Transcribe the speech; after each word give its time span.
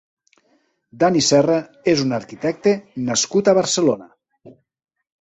Dani 1.03 1.21
Serra 1.25 1.59
és 1.95 2.03
un 2.07 2.17
arquitecte 2.21 2.77
nascut 3.13 3.55
a 3.55 3.59
Barcelona. 3.63 4.13